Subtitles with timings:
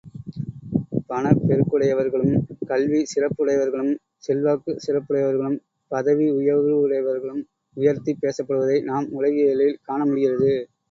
[1.09, 2.31] பணப்பெருக்குடையவர்களும்,
[2.69, 3.91] கல்விச் சிறப்புடையவர்களும்
[4.17, 5.57] செல்வாக்குச் சிறப்புடையவர்களும்
[5.91, 7.43] பதவியுயர்வுடையவர்களும்
[7.77, 10.53] உயர்த்திப் பேசப்படுவதை நாம் உலகியலில் காணமுடிகிறது.